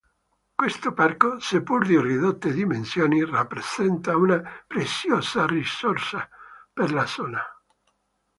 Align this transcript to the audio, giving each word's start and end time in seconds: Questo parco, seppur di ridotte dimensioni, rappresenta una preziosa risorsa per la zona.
Questo 0.55 0.93
parco, 0.93 1.39
seppur 1.39 1.85
di 1.85 2.01
ridotte 2.01 2.51
dimensioni, 2.51 3.23
rappresenta 3.23 4.17
una 4.17 4.41
preziosa 4.65 5.45
risorsa 5.45 6.27
per 6.73 6.91
la 6.91 7.05
zona. 7.05 7.39